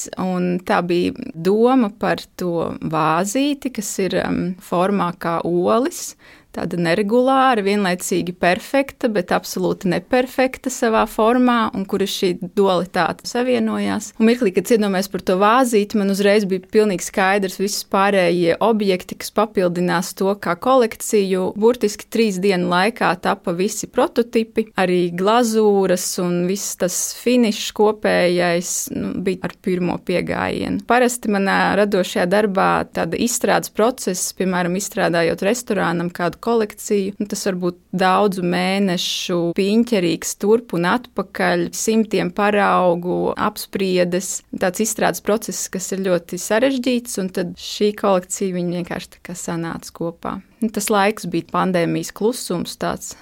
Tā 0.67 0.81
bija 0.87 1.31
doma 1.35 1.91
par 2.01 2.23
to 2.39 2.71
vāzīti, 2.81 3.73
kas 3.75 3.91
ir 4.03 4.17
um, 4.23 4.43
formā 4.63 5.11
kā 5.21 5.39
olis. 5.47 6.15
Tāda 6.55 6.79
neregulāra, 6.81 7.63
vienlaicīgi 7.65 8.35
perfekta, 8.39 9.09
bet 9.11 9.31
absolūti 9.35 9.89
neperfekta 9.91 10.71
savā 10.73 11.05
formā, 11.09 11.69
un 11.75 11.85
kur 11.89 12.03
šī 12.03 12.33
dualitāte 12.57 13.27
savienojās. 13.29 14.11
Un 14.19 14.27
mirklī, 14.29 14.53
kad 14.55 14.69
iedomājamies 14.71 15.11
par 15.13 15.23
to 15.27 15.37
vāzīti, 15.41 15.99
man 15.99 16.13
uzreiz 16.13 16.45
bija 16.49 16.65
pilnīgi 16.71 17.07
skaidrs 17.07 17.59
visas 17.61 17.85
pārējie 17.91 18.57
objekti, 18.63 19.17
kas 19.21 19.33
papildinās 19.35 20.13
to 20.19 20.33
kā 20.41 20.55
kolekciju. 20.59 21.51
Burtiski 21.61 22.07
trīs 22.11 22.39
dienu 22.41 22.71
laikā 22.71 23.13
tapa 23.23 23.55
visi 23.55 23.89
prototipi, 23.91 24.67
arī 24.81 25.01
glazūras 25.17 26.07
un 26.23 26.43
viss 26.49 26.75
tas 26.81 26.97
finišs 27.21 27.71
kopējais 27.77 28.73
nu, 28.95 29.13
bija 29.23 29.47
ar 29.47 29.55
pirmo 29.63 29.97
piegājienu. 30.05 30.83
Parasti 30.89 31.31
manā 31.31 31.59
radošajā 31.79 32.27
darbā 32.31 32.69
tāda 32.95 33.19
izstrādes 33.21 33.71
process, 33.73 34.33
piemēram, 34.37 34.75
izstrādājot 34.79 35.45
restorānam 35.45 36.11
kādu 36.13 36.40
kolekciju. 36.43 37.15
Nu, 37.19 37.27
tas 37.29 37.45
var 37.47 37.57
būt 37.61 37.79
daudzu 37.95 38.43
mēnešu 38.45 39.39
piņķerīgs 39.57 40.35
turp 40.41 40.75
un 40.77 40.87
atpakaļ, 40.91 41.67
simtiem 41.77 42.33
paraugu, 42.35 43.33
apspriedes. 43.37 44.41
Tāds 44.61 44.83
izstrādes 44.85 45.23
process, 45.25 45.69
kas 45.71 45.91
ir 45.95 46.05
ļoti 46.09 46.39
sarežģīts, 46.41 47.17
un 47.21 47.31
tad 47.33 47.55
šī 47.61 47.91
kolekcija 48.01 48.55
vienkārši 48.57 49.15
tā 49.17 49.25
kā 49.29 49.37
sanāca 49.37 49.97
kopā. 49.97 50.37
Nu, 50.61 50.69
tas 50.73 50.91
laiks 50.93 51.29
bija 51.31 51.49
pandēmijas 51.53 52.13
klusums 52.17 52.77
tāds 52.81 53.15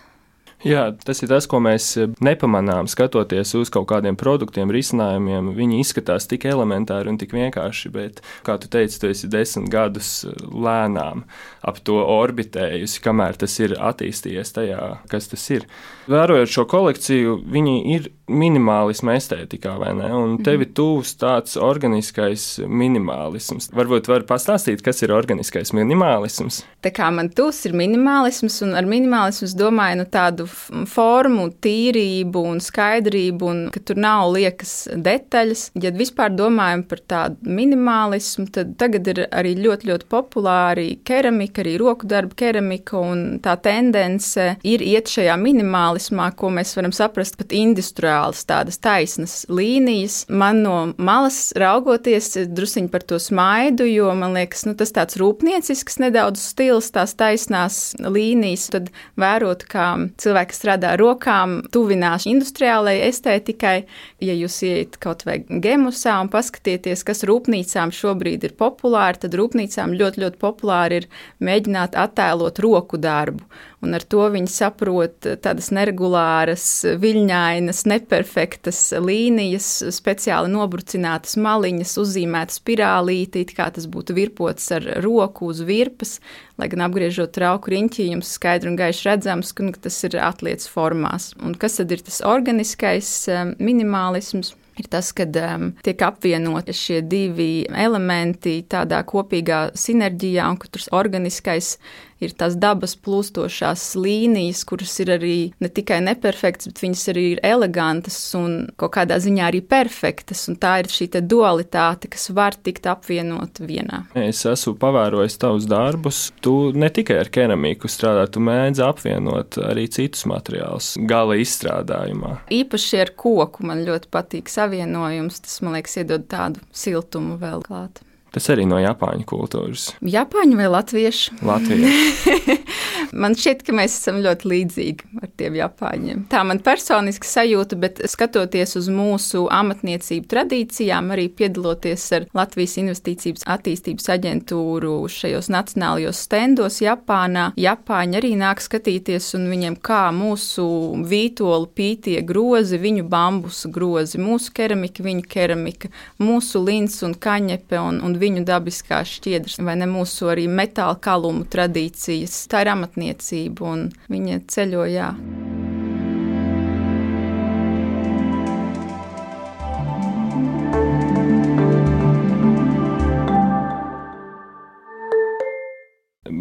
Jā, 0.68 0.90
tas 0.92 1.22
ir 1.24 1.30
tas, 1.32 1.46
ko 1.48 1.62
mēs 1.64 1.86
eh, 1.96 2.10
nepamanām 2.24 2.90
skatoties 2.92 3.54
uz 3.56 3.70
kaut 3.72 3.88
kādiem 3.94 4.18
produktiem, 4.20 4.72
risinājumiem. 4.76 5.54
Viņi 5.56 5.80
izskatās 5.80 6.28
tik 6.28 6.44
elementāri 6.50 7.14
un 7.14 7.20
tik 7.22 7.32
vienkārši, 7.36 7.92
bet, 7.96 8.20
kā 8.44 8.58
tu 8.60 8.68
teici, 8.72 9.00
tu 9.00 9.08
esi 9.08 9.30
desmit 9.32 9.72
gadus 9.72 10.26
eh, 10.28 10.36
lēnām 10.52 11.24
ap 11.64 11.80
to 11.88 12.02
orbitējusi, 12.04 13.00
kamēr 13.06 13.40
tas 13.40 13.56
ir 13.64 13.78
attīstījies 13.80 14.52
tajā, 14.58 14.84
kas 15.12 15.32
tas 15.32 15.48
ir. 15.56 15.68
Vērojot 16.12 16.52
šo 16.52 16.66
kolekciju, 16.68 17.38
viņi 17.54 17.76
ir 17.96 18.12
minimālisma 18.30 19.16
estētikā, 19.18 19.76
vai 19.80 19.94
ne? 19.98 20.10
Un 20.12 20.34
mhm. 20.34 20.44
tev 20.46 20.66
ir 20.66 20.74
tūs 20.76 21.16
tāds 21.22 21.56
organiskais 21.56 22.46
minimālisms. 22.68 23.72
Varbūt 23.76 24.10
var 24.12 24.28
pastāstīt, 24.28 24.84
kas 24.86 25.04
ir 25.06 25.16
organiskais 25.16 25.72
minimālisms? 25.78 26.64
Tā 26.84 26.92
kā 26.96 27.10
man 27.16 27.32
tūs 27.36 27.64
ir 27.70 27.78
minimālisms, 27.78 28.60
un 28.66 28.76
ar 28.80 28.90
minimālismu 28.90 29.50
domāju 29.60 30.02
nu, 30.02 30.08
tādu 30.10 30.49
formu, 30.90 31.50
tīrību 31.64 32.44
un 32.52 32.62
skaidrību, 32.64 33.50
un 33.50 33.62
ka 33.74 33.82
tur 33.86 34.00
nav 34.00 34.34
liekas 34.36 34.74
detaļas. 34.96 35.70
Ja 35.82 35.92
vispār 35.96 36.34
domājam 36.36 36.84
par 36.90 37.02
tādu 37.10 37.54
minimālismu, 37.60 38.48
tad 38.56 38.76
tagad 38.82 39.08
ir 39.12 39.24
arī 39.28 39.56
ļoti, 39.60 39.90
ļoti 39.90 40.10
populāri 40.12 40.88
keramika, 41.08 41.64
arī 41.64 41.76
roku 41.82 42.10
darba 42.10 42.38
keramika, 42.40 43.00
un 43.00 43.40
tā 43.44 43.56
tendence 43.64 44.54
ir 44.68 44.84
iet 44.86 45.12
šajā 45.12 45.36
minimālismā, 45.40 46.30
ko 46.40 46.52
mēs 46.54 46.76
varam 46.78 46.94
saprast 46.96 47.38
pat 47.40 47.54
industriāls, 47.56 48.46
tādas 48.50 48.80
taisnas 48.82 49.42
līnijas. 49.50 50.24
Man 50.30 50.64
no 50.66 50.78
malas 50.98 51.50
raugoties, 51.60 52.34
drusciņi 52.50 52.92
par 52.94 53.06
to 53.08 53.20
smaidu, 53.22 53.88
jo 53.90 54.12
man 54.18 54.36
liekas, 54.38 54.66
nu, 54.68 54.76
tas 54.80 54.94
tāds 54.96 55.20
rūpniecisks 55.20 56.00
nedaudz 56.04 56.42
stils, 56.52 56.92
tās 56.96 57.16
taisnās 57.20 57.80
līnijas, 58.00 58.70
tad 58.74 58.90
vērot, 59.20 59.66
kā 59.70 59.88
cilvēki 60.20 60.39
cilvēki 60.40 60.56
strādā 60.56 60.94
ar 60.94 61.00
rokām, 61.00 61.64
tuvinās 61.72 62.26
industriālajai 62.26 63.10
estētikai. 63.10 63.86
Ja 64.22 64.34
jūs 64.34 64.62
ieiet 64.64 64.98
kaut 65.00 65.26
vai 65.26 65.44
gemusā 65.48 66.20
un 66.22 66.30
paskatieties, 66.30 67.04
kas 67.04 67.24
rūpnīcām 67.24 67.92
šobrīd 67.92 68.44
ir 68.44 68.56
populāri, 68.56 69.20
tad 69.20 69.36
rūpnīcām 69.36 69.96
ļoti, 70.00 70.24
ļoti 70.24 70.40
populāri 70.40 71.02
ir 71.02 71.10
mēģināt 71.40 71.96
attēlot 71.96 72.60
roku 72.60 72.98
darbu 72.98 73.44
un 73.86 73.96
ar 73.96 74.04
to 74.04 74.26
viņi 74.34 74.52
saprot 74.52 75.28
tādas 75.44 75.70
neregulāras, 75.76 76.66
viļņainas, 77.00 77.84
neperfektas 77.90 78.82
līnijas, 79.04 79.70
speciāli 79.96 80.52
nobrucinātas 80.54 81.38
maliņas, 81.40 81.96
uzzīmētas 82.04 82.62
spirālītī, 82.62 83.46
kā 83.56 83.70
tas 83.76 83.88
būtu 83.92 84.18
virpots 84.18 84.70
ar 84.76 84.88
roku 85.06 85.50
uz 85.54 85.64
virpas, 85.66 86.18
lai 86.60 86.70
gan 86.72 86.86
apgriežot 86.90 87.34
trauku 87.36 87.76
riņķī, 87.76 88.10
jums 88.14 88.36
skaidri 88.38 88.72
un 88.72 88.80
gaiši 88.80 89.12
redzams, 89.12 89.54
ka 89.56 89.72
tas 89.80 90.00
ir 90.08 90.20
atlietas 90.24 90.70
formās. 90.72 91.32
Un 91.44 91.56
kas 91.60 91.80
tad 91.80 91.94
ir 91.96 92.04
tas 92.06 92.24
organiskais 92.26 93.14
eh, 93.32 93.46
minimālisms? 93.60 94.56
ir 94.80 94.88
tas, 94.92 95.12
ka 95.16 95.26
um, 95.28 95.72
tiek 95.86 96.02
apvienoti 96.08 96.76
šie 96.76 97.00
divi 97.04 97.66
elementi 97.68 98.60
tādā 98.70 99.02
kopīgā 99.08 99.70
sinerģijā, 99.78 100.48
un 100.50 100.60
ka 100.62 100.72
tur 100.72 100.86
organiskais 101.02 101.76
ir 102.24 102.34
tās 102.38 102.56
dabas 102.60 102.96
plūstošās 103.00 103.84
līnijas, 104.00 104.64
kuras 104.68 104.96
ir 105.04 105.14
arī 105.16 105.36
ne 105.62 105.70
tikai 105.72 106.00
neperfektas, 106.06 106.72
bet 106.72 106.82
viņas 106.84 107.06
arī 107.14 107.26
ir 107.34 107.42
elegantas 107.46 108.18
un 108.38 108.58
kaut 108.80 108.94
kādā 108.98 109.20
ziņā 109.22 109.50
arī 109.50 109.62
perfektas. 109.66 110.46
Tā 110.60 110.80
ir 110.84 110.92
šī 110.92 111.10
dualitāte, 111.30 112.10
kas 112.12 112.30
var 112.36 112.58
tikt 112.58 112.88
apvienot 112.90 113.62
vienā. 113.64 114.04
Es 114.18 114.44
esmu 114.48 114.76
pavērojis 114.82 115.40
tavus 115.42 115.68
darbus. 115.70 116.22
Tu 116.44 116.54
ne 116.76 116.90
tikai 116.94 117.20
ar 117.24 117.32
keramiku 117.34 117.92
strādā, 117.92 118.26
tu 118.32 118.44
mēdz 118.44 118.84
apvienot 118.84 119.60
arī 119.70 119.88
citus 119.92 120.26
materiālus 120.30 120.94
gala 121.10 121.40
izstrādājumā. 121.40 122.36
Īpaši 122.54 123.02
ar 123.06 123.14
koku 123.20 123.68
man 123.70 123.86
ļoti 123.88 124.12
patīk 124.14 124.52
savienojums. 124.52 125.42
Tas 125.46 125.60
man 125.64 125.78
liekas, 125.78 126.00
iedod 126.02 126.28
tādu 126.32 126.64
siltumu 126.76 127.40
vēl 127.42 127.64
klāt. 127.66 128.04
Tas 128.34 128.50
arī 128.54 128.68
no 128.70 128.78
Japāņu 128.82 129.26
kultūras. 129.30 129.90
Japāņu 130.06 130.60
vai 130.60 130.68
latviešu? 130.70 131.40
Latviešu. 131.46 132.36
man 133.22 133.34
šķiet, 133.38 133.64
ka 133.66 133.74
mēs 133.74 133.96
esam 133.98 134.20
ļoti 134.22 134.50
līdzīgi 134.52 135.08
ar 135.24 135.32
tiem 135.40 135.58
Japāņiem. 135.58 136.26
Tā 136.30 136.44
man 136.46 136.62
personiski 136.66 137.28
sajūta, 137.28 137.78
bet 137.82 138.02
skatoties 138.12 138.76
uz 138.80 138.90
mūsu 138.94 139.46
amatniecību 139.54 140.30
tradīcijām, 140.30 141.10
arī 141.16 141.26
piedaloties 141.34 142.06
ar 142.18 142.28
Latvijas 142.38 142.78
investīcijas 142.82 143.48
attīstības 143.50 144.10
aģentūru 144.16 144.94
šajos 145.10 145.50
nacionālajos 145.54 146.22
stendos 146.28 146.80
Japānā, 146.84 147.50
Japāņi 147.60 148.22
arī 148.22 148.34
nāk 148.40 148.62
skatīties 148.64 149.32
un 149.40 149.50
viņiem 149.52 149.80
kā 149.82 150.04
mūsu 150.16 150.68
vītolu 151.10 151.72
pītie 151.76 152.20
grozi, 152.28 152.78
viņu 152.82 153.08
bambusu 153.10 153.74
grozi, 153.74 154.22
mūsu 154.22 154.54
keramika, 154.56 155.04
viņu 155.06 155.26
keramika, 155.30 155.90
mūsu 156.22 156.62
lins 156.62 157.02
un 157.06 157.18
kaņepe 157.18 157.80
un, 157.82 158.02
un 158.06 158.19
viņu 158.20 158.46
dabiskās 158.48 159.16
šķiedras, 159.18 159.60
vai 159.66 159.78
ne 159.80 159.90
mūsu 159.90 160.32
arī 160.34 160.48
metāla 160.52 160.98
kalumu 161.02 161.48
tradīcijas. 161.50 162.44
Tā 162.52 162.66
ir 162.66 162.74
amatniecība 162.76 163.72
un 163.74 163.88
viņa 164.12 164.44
ceļojā. 164.52 165.14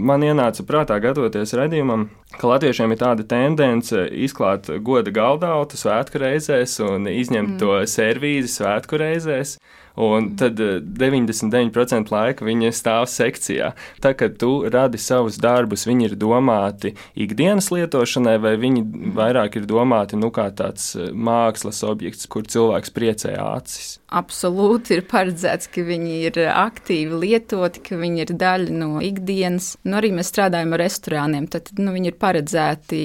man 0.09 0.25
ienāca 0.25 0.65
prātā, 0.67 0.99
gatavoties 1.03 1.55
redzējumam, 1.59 2.07
ka 2.39 2.49
latviešiem 2.53 2.95
ir 2.95 3.01
tāda 3.01 3.27
tendence 3.29 4.07
izklāt 4.27 4.71
goda 4.85 5.13
galdautu 5.15 5.79
svētku 5.81 6.23
reizēs 6.23 6.79
un 6.85 7.09
izņemt 7.11 7.57
mm. 7.57 7.59
to 7.61 7.77
servīzi 7.91 8.53
svētku 8.59 9.01
reizēs 9.03 9.57
un 9.99 10.31
tad 10.37 10.61
99% 10.61 11.99
eh, 11.99 12.13
laika 12.15 12.47
viņa 12.47 12.71
stāv 12.75 13.09
sekcijā. 13.11 13.73
Tā 14.05 14.15
kā 14.19 14.31
tu 14.31 14.53
radi 14.71 15.01
savus 15.03 15.41
darbus, 15.43 15.87
viņi 15.89 16.11
ir 16.11 16.17
domāti 16.21 16.95
ikdienas 17.19 17.73
lietošanai, 17.75 18.37
vai 18.43 18.55
viņi 18.61 18.85
vairāk 19.19 19.59
ir 19.59 19.69
domāti 19.69 20.19
nu, 20.21 20.31
kā 20.35 20.49
tāds 20.55 20.93
eh, 20.95 21.11
mākslas 21.11 21.83
objekts, 21.87 22.29
kur 22.31 22.47
cilvēks 22.47 22.95
priecē 22.95 23.35
acis? 23.43 23.97
Absolūti 24.09 24.99
ir 24.99 25.05
paredzēts, 25.11 25.69
ka 25.75 25.85
viņi 25.85 26.23
ir 26.31 26.43
aktīvi 26.55 27.23
lietoti, 27.27 27.83
ka 27.91 27.99
viņi 28.01 28.25
ir 28.25 28.35
daļa 28.39 28.79
no 28.79 28.91
ikdienas. 29.05 29.75
Nu, 29.85 29.99
arī 29.99 30.15
mēs 30.17 30.31
strādājam 30.33 30.77
ar 30.77 30.85
restorāniem, 30.87 31.51
tad 31.51 31.75
nu, 31.77 31.93
viņi 31.97 32.13
ir 32.13 32.21
paredzēti 32.23 33.03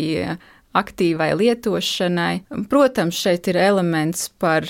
aktīvai 0.73 1.33
lietošanai. 1.37 2.33
Protams, 2.69 3.17
šeit 3.17 3.49
ir 3.51 3.59
elements 3.61 4.29
par 4.41 4.69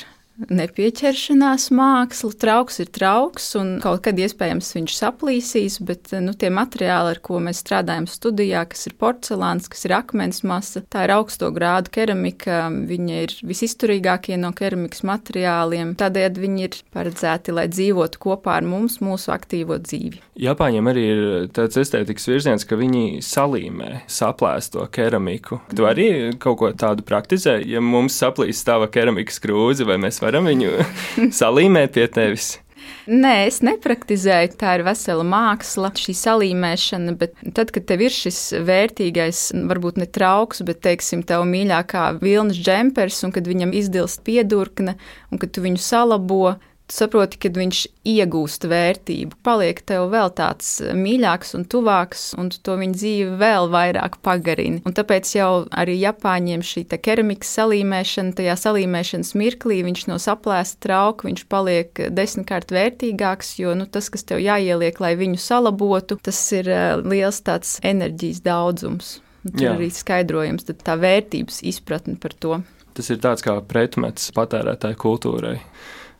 nepieķeršanās 0.49 1.67
māksla. 1.75 2.31
Trauks 2.43 2.79
ir 2.81 2.89
trauks, 2.93 3.51
un 3.59 3.75
kaut 3.83 4.03
kad 4.07 4.17
iespējams 4.19 4.71
viņš 4.77 4.95
saplīsīs, 4.97 5.77
bet 5.85 6.13
nu, 6.23 6.33
tie 6.37 6.49
materiāli, 6.53 7.13
ar 7.13 7.21
ko 7.23 7.39
mēs 7.43 7.61
strādājam 7.63 8.07
studijā, 8.09 8.63
kas 8.69 8.87
ir 8.89 8.97
porcelāns, 8.99 9.69
kas 9.71 9.85
ir 9.87 9.95
akmens 9.97 10.41
masa, 10.47 10.81
tā 10.81 11.05
ir 11.07 11.15
augsto 11.17 11.51
grādu 11.53 11.93
keramika. 11.93 12.65
Viņi 12.73 13.19
ir 13.27 13.35
visizturīgākie 13.45 14.37
no 14.41 14.51
keramikas 14.57 15.03
materiāliem. 15.07 15.93
Tādējādi 15.99 16.43
viņi 16.43 16.67
ir 16.67 16.79
paredzēti, 16.95 17.53
lai 17.55 17.67
dzīvotu 17.71 18.21
kopā 18.23 18.57
ar 18.59 18.67
mums 18.67 18.99
mūsu 19.03 19.33
aktīvo 19.35 19.77
dzīvi. 19.83 20.21
Japāņiem 20.43 20.89
arī 20.89 21.03
ir 21.05 21.23
tāds 21.53 21.77
estētikas 21.77 22.25
virziens, 22.25 22.65
ka 22.65 22.77
viņi 22.79 23.21
salīmē 23.21 24.03
saplēsto 24.09 24.87
keramiku. 24.93 25.59
Tu 25.69 25.85
arī 25.85 26.07
kaut 26.41 26.57
ko 26.57 26.71
tādu 26.73 27.05
praktizē, 27.05 27.59
ja 27.69 27.83
mums 27.83 28.17
saplīst 28.17 28.65
tava 28.65 28.89
keramikas 28.89 29.37
krūze 29.43 29.85
vai 29.85 29.99
mēs 30.01 30.22
varam 30.23 30.49
viņu 30.49 30.75
salīmēt 31.41 31.97
pie 31.97 32.09
tevis. 32.11 32.53
Nē, 33.03 33.49
es 33.49 33.57
nepraktizēju. 33.63 34.53
Tā 34.59 34.77
ir 34.77 34.85
vesela 34.87 35.25
māksla, 35.27 35.89
šī 35.99 36.15
salīmēšana. 36.15 37.15
Bet 37.19 37.35
tad, 37.55 37.73
kad 37.75 37.87
tev 37.89 38.05
ir 38.05 38.13
šis 38.15 38.39
vērtīgais, 38.63 39.49
varbūt 39.67 39.99
ne 39.99 40.07
trauks, 40.07 40.63
bet, 40.67 40.79
teiksim, 40.85 41.25
tev 41.27 41.43
mīļākā 41.49 42.05
vilnas 42.21 42.59
džempers, 42.59 43.19
un 43.27 43.35
kad 43.35 43.47
viņam 43.49 43.75
izdilst 43.75 44.23
piedurkne, 44.27 44.95
un 45.31 45.41
kad 45.41 45.51
tu 45.55 45.65
viņu 45.65 45.83
salabo, 45.83 46.55
saproti, 46.91 47.39
ka 47.41 47.51
viņš 47.53 47.79
iegūst 48.07 48.65
vērtību, 48.69 49.37
paliek 49.45 49.79
tev 49.87 50.09
vēl 50.11 50.31
tāds 50.35 50.75
mīļāks 50.97 51.53
un 51.57 51.65
tuvāks, 51.69 52.25
un 52.39 52.51
tu 52.53 52.59
to 52.65 52.75
viņa 52.79 52.97
dzīvi 52.97 53.37
vēl 53.39 53.69
vairāk 53.73 54.19
pagarini. 54.25 54.81
Un 54.87 54.95
tāpēc 54.95 55.31
jau 55.37 55.49
arī 55.71 55.95
Japāņiem 56.01 56.65
šī 56.65 56.85
keramikas 56.93 57.53
salīmēšana, 57.57 58.35
tajā 58.37 58.57
salīmēšanas 58.65 59.33
mirklī 59.39 59.81
viņš 59.87 60.05
no 60.11 60.19
saplēsta 60.21 60.83
trauka, 60.87 61.27
viņš 61.29 61.45
paliek 61.51 62.05
desmitkārt 62.13 62.73
vērtīgāks, 62.75 63.55
jo 63.63 63.73
nu, 63.77 63.87
tas, 63.87 64.11
kas 64.13 64.27
tev 64.27 64.43
jāieliek, 64.43 64.99
lai 65.03 65.15
viņu 65.19 65.41
salabotu, 65.41 66.19
tas 66.23 66.39
ir 66.55 66.69
eh, 66.69 66.95
liels 66.99 67.41
tāds 67.45 67.79
enerģijas 67.83 68.43
daudzums. 68.45 69.17
Tur 69.43 69.65
Jā. 69.65 69.73
arī 69.75 69.89
skaidrojams 69.91 70.69
tā 70.71 70.93
vērtības 70.95 71.57
izpratne 71.67 72.15
par 72.15 72.31
to. 72.39 72.61
Tas 72.95 73.09
ir 73.11 73.17
tāds 73.19 73.43
kā 73.43 73.57
pretmets 73.67 74.29
patērētāju 74.31 74.99
kultūrai 75.01 75.57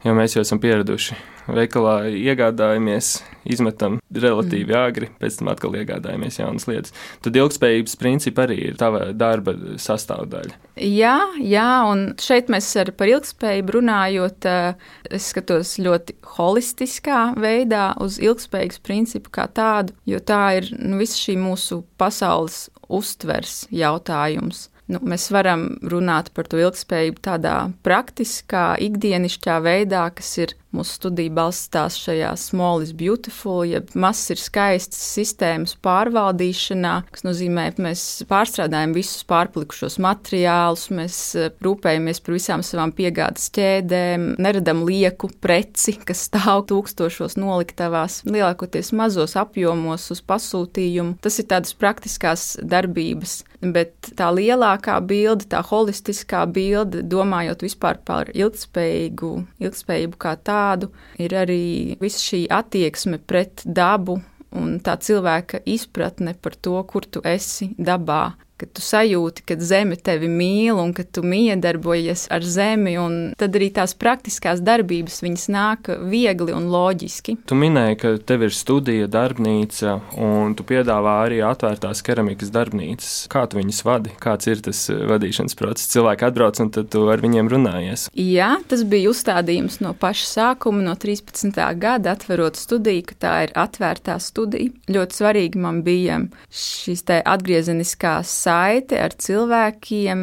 jo 0.04 0.14
mēs 0.18 0.36
jau 0.36 0.44
esam 0.44 0.60
pieraduši. 0.64 1.16
Veikalā 1.44 2.06
iegādājamies, 2.08 3.18
izmetam 3.52 3.98
relatīvi 4.16 4.72
mm. 4.72 4.80
agri, 4.80 5.10
pēc 5.20 5.40
tam 5.40 5.50
atkal 5.52 5.76
iegādājamies 5.76 6.40
jaunas 6.40 6.68
lietas. 6.70 6.94
Tad 7.24 7.36
ilgspējības 7.40 7.98
principi 8.00 8.44
arī 8.46 8.60
ir 8.70 8.78
tava 8.80 9.10
darba 9.12 9.56
sastāvdaļa. 9.82 10.56
Jā, 10.80 11.18
jā, 11.44 11.68
un 11.90 12.06
šeit 12.24 12.52
mēs 12.54 12.72
ar 12.80 12.94
par 12.96 13.12
ilgspējību 13.12 13.76
runājot, 13.78 14.48
eh, 14.50 14.88
es 15.12 15.30
skatos 15.34 15.76
ļoti 15.84 16.16
holistiskā 16.38 17.24
veidā 17.40 17.92
uz 18.04 18.22
ilgspējīgas 18.24 18.84
principu 18.88 19.36
kā 19.36 19.50
tādu, 19.52 19.98
jo 20.08 20.24
tā 20.24 20.44
ir 20.62 20.72
nu, 20.80 20.98
visa 21.04 21.20
šī 21.20 21.36
mūsu 21.44 21.84
pasaules 22.00 22.70
uztvers 22.88 23.66
jautājums. 23.74 24.70
Nu, 24.92 25.00
mēs 25.00 25.30
varam 25.32 25.68
runāt 25.88 26.34
par 26.36 26.50
to 26.52 26.60
ilgspējību 26.60 27.22
tādā 27.24 27.56
praktiskā, 27.88 28.74
ikdienišķā 28.84 29.60
veidā, 29.64 30.04
kas 30.18 30.32
ir 30.44 30.56
Mūsu 30.74 30.96
studija 30.98 31.30
balstās 31.30 32.00
šajā 32.02 32.32
small 32.42 32.82
is 32.82 32.96
beautiful, 32.98 33.60
jeb 33.62 33.92
mazs 33.94 34.32
ir 34.34 34.40
skaists 34.42 34.98
sistēmas 35.14 35.76
pārvaldīšanā, 35.86 36.94
kas 37.14 37.22
nozīmē, 37.28 37.68
ka 37.76 37.84
mēs 37.86 38.06
pārstrādājam 38.26 38.96
visus 38.98 39.22
pārplikušos 39.30 40.00
materiālus, 40.02 40.88
mēs 40.98 41.18
eh, 41.38 41.52
rūpējamies 41.62 42.24
par 42.26 42.34
visām 42.34 42.64
savām 42.66 42.94
piegādes 42.98 43.52
ķēdēm, 43.54 44.26
neradam 44.42 44.82
lieku 44.88 45.30
preci, 45.46 45.94
kas 46.10 46.26
stāv 46.32 46.66
tūkstošos 46.72 47.38
noliktavās, 47.38 48.24
lielākoties 48.26 48.90
mazos 48.98 49.38
apjomos 49.38 50.10
uz 50.16 50.24
pasūtījumu. 50.26 51.20
Tas 51.22 51.38
ir 51.38 51.50
tādas 51.54 51.78
praktiskās 51.78 52.48
darbības, 52.66 53.44
bet 53.62 54.10
tā 54.18 54.34
lielākā 54.34 54.98
bilde, 55.06 55.46
tā 55.54 55.62
holistiskā 55.70 56.48
bilde, 56.50 57.06
domājot 57.06 57.62
vispār 57.70 58.02
par 58.02 58.34
ilgspējīgu, 58.34 59.36
ilgspējību 59.62 60.22
kā 60.26 60.34
tādu, 60.42 60.63
tādu, 60.64 60.92
ir 61.20 61.36
arī 61.44 61.98
visa 62.02 62.22
šī 62.24 62.46
attieksme 62.52 63.20
pret 63.28 63.66
dabu 63.66 64.20
un 64.54 64.78
tā 64.86 64.96
cilvēka 65.02 65.64
izpratne 65.70 66.36
par 66.40 66.56
to, 66.56 66.78
kur 66.90 67.06
tu 67.10 67.24
esi 67.26 67.72
dabā 67.78 68.24
ka 68.64 68.70
tu 68.72 68.84
sajūti, 68.84 69.44
ka 69.48 69.58
zeme 69.60 69.98
tevi 70.00 70.30
mīl 70.32 70.80
un 70.80 70.94
ka 70.96 71.04
tu 71.04 71.24
miedarbojies 71.28 72.28
ar 72.34 72.46
zemi, 72.48 72.96
un 73.00 73.34
tad 73.40 73.56
arī 73.58 73.70
tās 73.76 73.96
praktiskās 74.00 74.64
darbības 74.64 75.20
viņas 75.26 75.48
nāk 75.54 75.92
viegli 76.10 76.56
un 76.56 76.70
loģiski. 76.72 77.38
Tu 77.50 77.58
minēji, 77.60 78.00
ka 78.00 78.14
tev 78.24 78.48
ir 78.48 78.56
studija, 78.56 79.10
darbnīca, 79.12 79.98
un 80.24 80.56
tu 80.58 80.66
piedāvā 80.68 81.20
arī 81.26 81.42
atvērtās 81.46 82.04
keramikas 82.06 82.54
darbnīcas. 82.54 83.16
Kā 83.32 83.46
tu 83.50 83.60
viņus 83.60 83.84
vadi? 83.88 84.14
Kāds 84.24 84.50
ir 84.52 84.64
tas 84.64 84.86
vadīšanas 84.90 85.58
process? 85.60 85.92
Cilvēki 85.94 86.28
atbrauc 86.30 86.62
un 86.64 86.72
tad 86.74 86.92
tu 86.94 87.06
ar 87.12 87.24
viņiem 87.24 87.52
runājies. 87.52 88.08
Jā, 88.18 88.54
tas 88.70 88.86
bija 88.88 89.12
uzstādījums 89.12 89.82
no 89.84 89.94
paša 89.98 90.30
sākuma, 90.30 90.84
no 90.86 90.96
13. 91.00 91.60
gada, 91.82 92.16
atverot 92.16 92.60
studiju, 92.60 93.08
ka 93.12 93.20
tā 93.26 93.34
ir 93.48 93.56
atvērtā 93.60 94.18
studija. 94.24 94.72
Ļoti 94.94 95.20
svarīgi 95.20 95.62
man 95.62 95.82
bija 95.86 96.22
šīs 96.54 97.04
atgriezeniskās 97.20 98.32
saite 98.54 99.00
ar 99.02 99.14
cilvēkiem, 99.18 100.22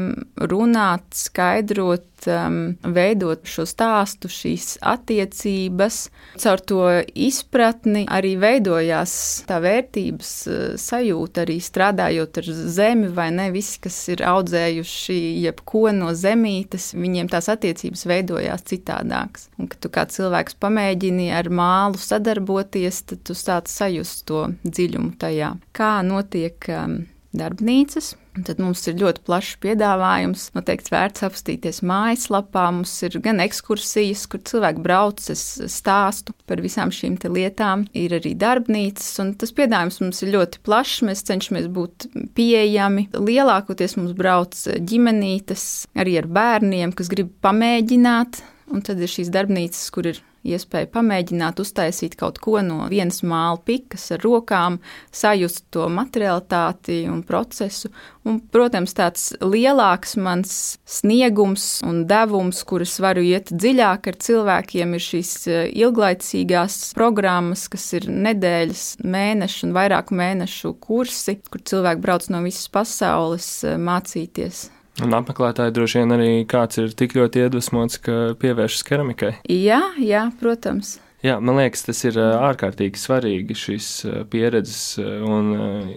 runāt, 0.51 1.07
skaidrot, 1.17 2.07
um, 2.31 2.59
veidot 2.95 3.49
šo 3.49 3.65
stāstu, 3.69 4.31
šīs 4.31 4.77
attiecības. 4.87 5.99
Caur 6.41 6.63
to 6.69 6.85
izpratni 7.15 8.05
arī 8.11 8.35
veidojās 8.41 9.15
tā 9.49 9.61
vērtības 9.65 10.33
uh, 10.47 10.63
sajūta, 10.81 11.45
arī 11.45 11.59
strādājot 11.65 12.41
ar 12.43 12.51
zemi, 12.79 13.11
vai 13.17 13.31
ne 13.35 13.51
visi, 13.55 13.79
kas 13.83 13.99
ir 14.13 14.25
audzējuši 14.29 15.19
jebko 15.47 15.89
no 15.97 16.13
zemītes, 16.17 16.93
viņiem 16.99 17.31
tās 17.33 17.51
attiecības 17.53 18.07
veidojās 18.11 18.67
citādākas. 18.71 19.49
Un, 19.59 19.71
kad 19.73 19.81
tu 19.83 19.93
kā 19.93 20.07
cilvēks 20.11 20.59
pamēģini 20.63 21.31
ar 21.35 21.51
mālu 21.51 22.01
sadarboties, 22.01 23.05
tad 23.11 23.25
tu 23.27 23.39
sāc 23.39 23.71
sajust 23.71 24.27
to 24.31 24.47
dziļumu 24.67 25.17
tajā. 25.21 25.55
Kā 25.77 25.95
notiek 26.07 26.69
um, 26.77 27.01
darbnīcas. 27.37 28.15
Tad 28.47 28.61
mums 28.63 28.85
ir 28.89 28.99
ļoti 29.01 29.23
plašs 29.27 29.57
piedāvājums. 29.63 30.45
Noteikti 30.55 30.93
vērts 30.95 31.25
apstīties 31.27 31.81
mājaslapā. 31.87 32.69
Mums 32.75 32.93
ir 33.07 33.19
gan 33.25 33.43
ekskursijas, 33.43 34.23
kur 34.31 34.43
cilvēki 34.47 34.85
brauc, 34.85 35.23
es 35.33 35.43
stāstu 35.73 36.35
par 36.49 36.63
visām 36.63 36.93
šīm 36.95 37.19
lietām. 37.35 37.85
Ir 37.93 38.15
arī 38.21 38.37
darbnīcas, 38.39 39.11
un 39.23 39.35
tas 39.41 39.55
piedāvājums 39.57 40.01
mums 40.05 40.23
ir 40.23 40.33
ļoti 40.37 40.63
plašs. 40.67 41.03
Mēs 41.11 41.27
cenšamies 41.27 41.69
būt 41.75 42.09
pieejami. 42.39 43.09
Lielākoties 43.19 43.99
mums 43.99 44.15
brauc 44.17 44.57
ģimenītes, 44.79 45.69
arī 45.99 46.21
ar 46.23 46.31
bērniem, 46.31 46.95
kas 46.95 47.11
grib 47.13 47.35
pamēģināt. 47.45 48.43
Un 48.71 48.87
tad 48.87 49.03
ir 49.03 49.11
šīs 49.11 49.33
darbnīcas, 49.35 49.89
kur 49.91 50.07
ir 50.13 50.23
iespēja 50.47 50.89
pamēģināt 50.95 51.61
uztaisīt 51.61 52.17
kaut 52.21 52.41
ko 52.43 52.61
no 52.65 52.87
vienas 52.91 53.21
māla 53.27 53.59
pikas 53.65 54.09
ar 54.15 54.23
rokām, 54.25 54.79
sajust 55.13 55.67
to 55.75 55.89
materialitāti 55.93 57.03
un 57.11 57.23
procesu. 57.27 57.91
Un, 58.29 58.41
protams, 58.53 58.93
tāds 58.97 59.31
lielāks 59.41 60.17
mans 60.21 60.55
sniegums 60.89 61.69
un 61.89 62.03
devums, 62.09 62.61
kuras 62.69 62.99
varu 63.01 63.25
iet 63.25 63.53
dziļāk 63.53 64.11
ar 64.13 64.19
cilvēkiem, 64.27 64.97
ir 64.97 65.05
šīs 65.05 65.31
e, 65.49 65.61
ilglaicīgās 65.85 66.81
programmas, 66.97 67.65
kas 67.73 67.87
ir 67.97 68.11
nedēļas, 68.11 68.85
mēnešu 69.05 69.69
un 69.69 69.77
vairāku 69.77 70.19
mēnešu 70.21 70.75
kursi, 70.85 71.39
kur 71.49 71.65
cilvēki 71.65 72.05
brauc 72.05 72.29
no 72.33 72.45
visas 72.45 72.69
pasaules 72.73 73.49
e, 73.65 73.79
mācīties 73.81 74.69
Un 75.01 75.15
apmeklētāji 75.17 75.73
droši 75.77 76.03
vien 76.03 76.17
arī 76.17 76.33
kāds 76.51 76.81
ir 76.83 76.91
tik 76.97 77.15
ļoti 77.17 77.47
iedvesmots, 77.47 78.01
ka 78.05 78.17
pievēršas 78.41 78.83
keramikai. 78.89 79.37
Jā, 79.49 79.81
jā, 80.03 80.27
protams. 80.43 80.99
Jā, 81.21 81.35
man 81.45 81.59
liekas, 81.61 81.83
tas 81.85 81.99
ir 82.09 82.17
ārkārtīgi 82.17 82.97
svarīgi 82.97 83.55
šis 83.57 83.89
pieredzes 84.33 84.97
un 85.01 85.51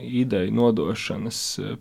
ideju 0.04 0.52
nodošanas 0.52 1.38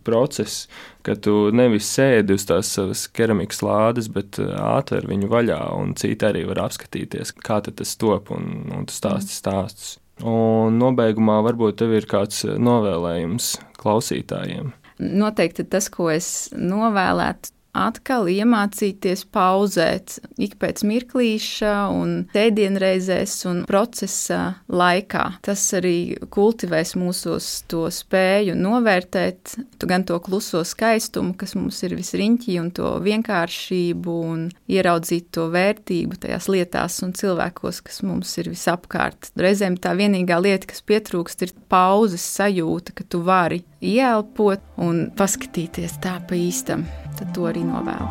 process, 0.06 0.68
ka 1.02 1.16
tu 1.18 1.50
nevis 1.50 1.88
sēdi 1.90 2.36
uz 2.38 2.46
tās 2.46 2.70
savas 2.76 3.08
keramikas 3.10 3.64
lādes, 3.66 4.06
bet 4.14 4.38
atver 4.38 5.08
viņu 5.10 5.30
vaļā, 5.32 5.58
un 5.74 5.96
citi 5.98 6.28
arī 6.28 6.44
var 6.46 6.62
apskatīties, 6.68 7.34
kā 7.42 7.58
tas 7.66 7.96
top, 7.98 8.30
un, 8.30 8.70
un 8.70 8.86
tu 8.86 8.94
stāsti 8.94 9.34
stāstus. 9.34 9.96
Un 10.22 10.78
nobeigumā 10.78 11.40
varbūt 11.42 11.80
tev 11.82 11.96
ir 11.98 12.06
kāds 12.06 12.44
novēlējums 12.46 13.56
klausītājiem 13.82 14.70
noteikti 15.02 15.66
tas, 15.68 15.90
ko 15.92 16.10
es 16.12 16.28
novēlētu 16.56 17.52
atkal 17.72 18.28
iemācīties 18.28 19.24
pauzēt 19.32 20.18
ik 20.40 20.58
pēc 20.60 20.82
mirklīša 20.86 21.72
un 21.92 22.14
tēdienreizēs 22.34 23.34
un 23.48 23.62
procesa 23.68 24.40
laikā. 24.68 25.24
Tas 25.44 25.64
arī 25.78 26.18
kultivēs 26.32 26.94
mūsos 27.00 27.48
to 27.72 27.86
spēju 27.92 28.56
novērtēt 28.58 29.56
gan 29.88 30.04
to 30.08 30.20
kluso 30.24 30.62
skaistumu, 30.68 31.34
kas 31.38 31.56
mums 31.56 31.80
ir 31.86 31.96
visriņķī, 31.98 32.58
un 32.60 32.70
to 32.76 32.94
vienkāršību, 33.04 34.18
un 34.34 34.46
ieraudzīt 34.72 35.32
to 35.34 35.48
vērtību 35.52 36.20
tajās 36.22 36.50
lietās 36.52 37.00
un 37.06 37.16
cilvēkos, 37.16 37.82
kas 37.88 38.02
mums 38.06 38.36
ir 38.42 38.52
visapkārt. 38.52 39.32
Reizēm 39.40 39.80
tā 39.80 39.96
vienīgā 39.96 40.38
lieta, 40.44 40.68
kas 40.68 40.84
pietrūkst, 40.84 41.48
ir 41.48 41.56
pauzes 41.72 42.24
sajūta, 42.36 42.94
ka 43.00 43.08
tu 43.08 43.24
vari 43.24 43.62
ieelpot 43.82 44.62
un 44.80 45.08
paskatīties 45.18 45.98
tā 46.02 46.16
pa 46.28 46.38
īstam 46.38 46.86
tad 47.18 47.34
to 47.36 47.46
arī 47.50 47.64
novēlu. 47.66 48.06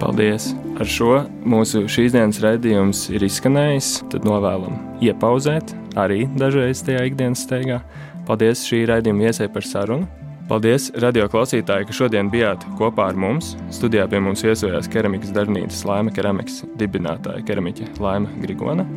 Paldies! 0.00 0.54
Ar 0.80 0.88
šo 0.88 1.10
mūsu 1.44 1.82
šīs 1.92 2.14
dienas 2.14 2.38
raidījums 2.40 3.02
ir 3.12 3.26
izskanējis. 3.26 3.90
Tad 4.12 4.24
novēlam 4.24 4.78
iepauzēt 5.04 5.74
arī 6.00 6.24
dažreiz 6.40 6.80
tajā 6.86 7.04
ikdienas 7.10 7.44
steigā. 7.44 7.82
Paldies 8.24 8.64
šī 8.64 8.86
raidījuma 8.88 9.28
iesai 9.28 9.50
par 9.52 9.66
sarunu. 9.66 10.08
Paldies, 10.50 10.88
radio 10.98 11.28
klausītāji, 11.30 11.86
ka 11.86 11.94
šodien 11.94 12.30
bijāt 12.32 12.64
kopā 12.80 13.10
ar 13.12 13.18
mums. 13.20 13.52
Studijā 13.70 14.08
pie 14.10 14.18
mums 14.24 14.42
viesojās 14.42 14.88
keramikas 14.90 15.30
darbnīcas 15.36 15.84
Laima 15.86 16.14
keramikas 16.16 16.64
dibinātāja 16.80 17.44
keramiķe 17.46 17.92
Laima 18.02 18.32
Grigona. 18.40 18.88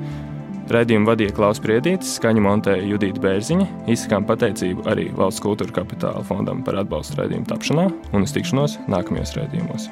Raidījumu 0.72 1.10
vadīja 1.10 1.34
Klaus 1.36 1.60
Priedītis, 1.64 2.16
skaņu 2.20 2.46
montēja 2.46 2.86
Judita 2.88 3.20
Bērziņa. 3.24 3.68
Izsakām 3.92 4.28
pateicību 4.30 4.88
arī 4.94 5.10
Valsts 5.18 5.44
kultūra 5.44 5.82
kapitāla 5.82 6.24
fondam 6.28 6.64
par 6.64 6.80
atbalstu 6.84 7.20
raidījumu 7.20 7.50
tapšanā 7.52 7.90
un 8.14 8.24
uz 8.24 8.38
tikšanos 8.38 8.80
nākamajos 8.88 9.38
raidījumos. 9.42 9.92